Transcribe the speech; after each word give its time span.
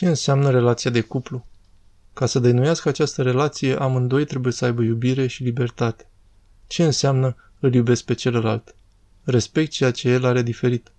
Ce 0.00 0.08
înseamnă 0.08 0.50
relația 0.50 0.90
de 0.90 1.00
cuplu? 1.00 1.46
Ca 2.12 2.26
să 2.26 2.38
dăinuiască 2.38 2.88
această 2.88 3.22
relație, 3.22 3.74
amândoi 3.74 4.24
trebuie 4.24 4.52
să 4.52 4.64
aibă 4.64 4.82
iubire 4.82 5.26
și 5.26 5.42
libertate. 5.42 6.06
Ce 6.66 6.84
înseamnă 6.84 7.36
îl 7.58 7.74
iubesc 7.74 8.04
pe 8.04 8.14
celălalt? 8.14 8.74
Respect 9.24 9.70
ceea 9.70 9.90
ce 9.90 10.08
el 10.08 10.24
are 10.24 10.42
diferit. 10.42 10.92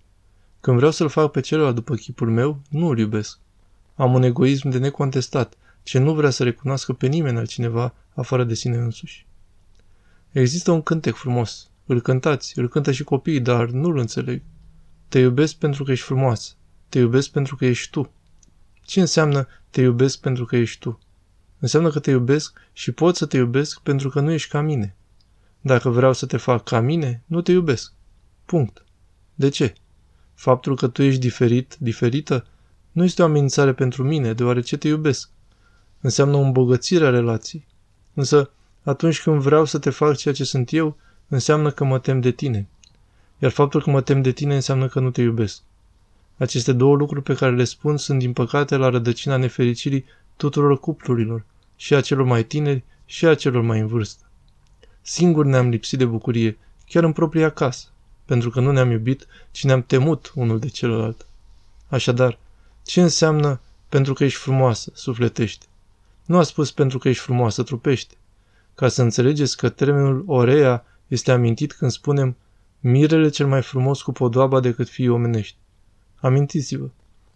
Când 0.60 0.76
vreau 0.76 0.92
să-l 0.92 1.08
fac 1.08 1.30
pe 1.30 1.40
celălalt 1.40 1.74
după 1.74 1.94
chipul 1.94 2.30
meu, 2.30 2.60
nu 2.68 2.86
îl 2.86 2.98
iubesc. 2.98 3.38
Am 3.94 4.14
un 4.14 4.22
egoism 4.22 4.68
de 4.68 4.78
necontestat, 4.78 5.54
ce 5.82 5.98
nu 5.98 6.14
vrea 6.14 6.30
să 6.30 6.42
recunoască 6.42 6.92
pe 6.92 7.06
nimeni 7.06 7.38
altcineva 7.38 7.94
afară 8.14 8.44
de 8.44 8.54
sine 8.54 8.76
însuși. 8.76 9.26
Există 10.30 10.70
un 10.70 10.82
cântec 10.82 11.14
frumos. 11.14 11.70
Îl 11.86 12.00
cântați, 12.00 12.58
îl 12.58 12.68
cântă 12.68 12.92
și 12.92 13.04
copiii, 13.04 13.40
dar 13.40 13.68
nu-l 13.68 13.98
înțeleg. 13.98 14.42
Te 15.08 15.18
iubesc 15.18 15.54
pentru 15.54 15.84
că 15.84 15.90
ești 15.90 16.04
frumoasă. 16.04 16.52
Te 16.88 16.98
iubesc 16.98 17.30
pentru 17.30 17.56
că 17.56 17.64
ești 17.64 17.90
tu. 17.90 18.10
Ce 18.82 19.00
înseamnă 19.00 19.48
te 19.70 19.80
iubesc 19.80 20.20
pentru 20.20 20.44
că 20.44 20.56
ești 20.56 20.78
tu? 20.78 20.98
Înseamnă 21.58 21.90
că 21.90 21.98
te 21.98 22.10
iubesc 22.10 22.58
și 22.72 22.92
pot 22.92 23.16
să 23.16 23.26
te 23.26 23.36
iubesc 23.36 23.80
pentru 23.80 24.08
că 24.08 24.20
nu 24.20 24.30
ești 24.30 24.50
ca 24.50 24.60
mine. 24.60 24.96
Dacă 25.60 25.88
vreau 25.88 26.12
să 26.12 26.26
te 26.26 26.36
fac 26.36 26.64
ca 26.64 26.80
mine, 26.80 27.22
nu 27.26 27.40
te 27.40 27.52
iubesc. 27.52 27.92
Punct. 28.44 28.84
De 29.34 29.48
ce? 29.48 29.72
Faptul 30.34 30.76
că 30.76 30.88
tu 30.88 31.02
ești 31.02 31.20
diferit, 31.20 31.76
diferită, 31.78 32.46
nu 32.92 33.04
este 33.04 33.22
o 33.22 33.24
amenințare 33.24 33.72
pentru 33.72 34.02
mine, 34.02 34.32
deoarece 34.32 34.76
te 34.76 34.88
iubesc. 34.88 35.30
Înseamnă 36.00 36.36
o 36.36 36.40
îmbogățire 36.40 37.06
a 37.06 37.10
relației. 37.10 37.66
Însă, 38.14 38.50
atunci 38.82 39.22
când 39.22 39.40
vreau 39.40 39.64
să 39.64 39.78
te 39.78 39.90
fac 39.90 40.16
ceea 40.16 40.34
ce 40.34 40.44
sunt 40.44 40.72
eu, 40.72 40.96
înseamnă 41.28 41.70
că 41.70 41.84
mă 41.84 41.98
tem 41.98 42.20
de 42.20 42.30
tine. 42.30 42.68
Iar 43.38 43.50
faptul 43.50 43.82
că 43.82 43.90
mă 43.90 44.00
tem 44.00 44.22
de 44.22 44.32
tine 44.32 44.54
înseamnă 44.54 44.88
că 44.88 45.00
nu 45.00 45.10
te 45.10 45.22
iubesc. 45.22 45.62
Aceste 46.42 46.72
două 46.72 46.96
lucruri 46.96 47.22
pe 47.22 47.34
care 47.34 47.54
le 47.54 47.64
spun 47.64 47.96
sunt, 47.96 48.18
din 48.18 48.32
păcate, 48.32 48.76
la 48.76 48.88
rădăcina 48.88 49.36
nefericirii 49.36 50.04
tuturor 50.36 50.80
cuplurilor, 50.80 51.44
și 51.76 51.94
a 51.94 52.00
celor 52.00 52.26
mai 52.26 52.44
tineri 52.44 52.84
și 53.06 53.26
a 53.26 53.34
celor 53.34 53.62
mai 53.62 53.80
în 53.80 53.86
vârstă. 53.86 54.24
Singur 55.02 55.44
ne-am 55.44 55.68
lipsit 55.68 55.98
de 55.98 56.04
bucurie, 56.04 56.58
chiar 56.86 57.04
în 57.04 57.12
propria 57.12 57.50
casă, 57.50 57.86
pentru 58.24 58.50
că 58.50 58.60
nu 58.60 58.72
ne-am 58.72 58.90
iubit, 58.90 59.26
ci 59.50 59.64
ne-am 59.64 59.82
temut 59.82 60.32
unul 60.34 60.58
de 60.58 60.68
celălalt. 60.68 61.26
Așadar, 61.88 62.38
ce 62.82 63.02
înseamnă 63.02 63.60
pentru 63.88 64.12
că 64.12 64.24
ești 64.24 64.38
frumoasă, 64.38 64.90
sufletește? 64.94 65.66
Nu 66.26 66.38
a 66.38 66.42
spus 66.42 66.70
pentru 66.70 66.98
că 66.98 67.08
ești 67.08 67.22
frumoasă, 67.22 67.62
trupește. 67.62 68.14
Ca 68.74 68.88
să 68.88 69.02
înțelegeți 69.02 69.56
că 69.56 69.68
termenul 69.68 70.24
orea 70.26 70.84
este 71.08 71.32
amintit 71.32 71.72
când 71.72 71.90
spunem 71.90 72.36
mirele 72.80 73.28
cel 73.28 73.46
mai 73.46 73.62
frumos 73.62 74.02
cu 74.02 74.12
podoaba 74.12 74.60
decât 74.60 74.88
fii 74.88 75.08
omenești. 75.08 75.60
Amintiți-vă 76.22 76.88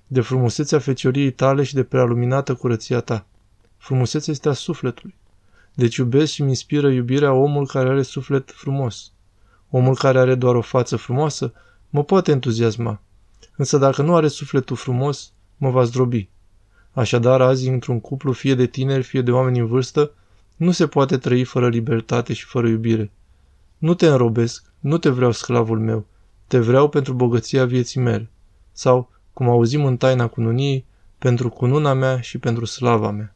de 0.06 0.20
frumusețea 0.20 0.78
fecioriei 0.78 1.30
tale 1.30 1.62
și 1.62 1.74
de 1.74 1.82
prealuminată 1.82 2.54
curăția 2.54 3.00
ta. 3.00 3.26
Frumusețea 3.76 4.32
este 4.32 4.48
a 4.48 4.52
sufletului. 4.52 5.14
Deci 5.74 5.96
iubesc 5.96 6.32
și 6.32 6.42
mi 6.42 6.48
inspiră 6.48 6.88
iubirea 6.88 7.32
omul 7.32 7.66
care 7.66 7.88
are 7.88 8.02
suflet 8.02 8.50
frumos. 8.50 9.12
Omul 9.70 9.96
care 9.96 10.18
are 10.18 10.34
doar 10.34 10.54
o 10.54 10.60
față 10.60 10.96
frumoasă 10.96 11.52
mă 11.90 12.04
poate 12.04 12.30
entuziasma, 12.30 13.02
însă 13.56 13.78
dacă 13.78 14.02
nu 14.02 14.14
are 14.14 14.28
sufletul 14.28 14.76
frumos, 14.76 15.32
mă 15.56 15.70
va 15.70 15.84
zdrobi. 15.84 16.28
Așadar, 16.92 17.40
azi, 17.40 17.68
într-un 17.68 18.00
cuplu, 18.00 18.32
fie 18.32 18.54
de 18.54 18.66
tineri, 18.66 19.02
fie 19.02 19.22
de 19.22 19.30
oameni 19.30 19.58
în 19.58 19.66
vârstă, 19.66 20.10
nu 20.56 20.70
se 20.70 20.86
poate 20.86 21.16
trăi 21.16 21.44
fără 21.44 21.68
libertate 21.68 22.32
și 22.32 22.44
fără 22.44 22.68
iubire. 22.68 23.10
Nu 23.78 23.94
te 23.94 24.06
înrobesc, 24.06 24.72
nu 24.78 24.98
te 24.98 25.08
vreau 25.08 25.32
sclavul 25.32 25.78
meu, 25.78 26.06
te 26.46 26.58
vreau 26.58 26.88
pentru 26.88 27.12
bogăția 27.12 27.64
vieții 27.64 28.00
mele. 28.00 28.30
Sau, 28.76 29.10
cum 29.32 29.48
auzim 29.48 29.84
în 29.84 29.96
taina 29.96 30.28
cununiei, 30.28 30.84
pentru 31.18 31.48
cununa 31.48 31.92
mea 31.92 32.20
și 32.20 32.38
pentru 32.38 32.64
slava 32.64 33.10
mea. 33.10 33.35